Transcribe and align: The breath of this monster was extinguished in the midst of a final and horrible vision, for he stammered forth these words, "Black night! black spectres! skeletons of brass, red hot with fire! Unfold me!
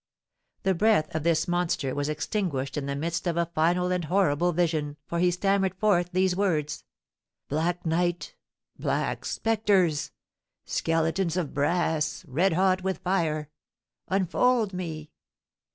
The 0.63 0.73
breath 0.73 1.13
of 1.13 1.21
this 1.21 1.47
monster 1.47 1.93
was 1.93 2.09
extinguished 2.09 2.75
in 2.75 2.87
the 2.87 2.95
midst 2.95 3.27
of 3.27 3.37
a 3.37 3.45
final 3.45 3.91
and 3.91 4.05
horrible 4.05 4.51
vision, 4.51 4.97
for 5.05 5.19
he 5.19 5.29
stammered 5.29 5.75
forth 5.75 6.09
these 6.11 6.35
words, 6.35 6.83
"Black 7.49 7.85
night! 7.85 8.33
black 8.79 9.25
spectres! 9.25 10.09
skeletons 10.65 11.37
of 11.37 11.53
brass, 11.53 12.25
red 12.27 12.53
hot 12.53 12.81
with 12.83 12.97
fire! 12.97 13.51
Unfold 14.07 14.73
me! 14.73 15.11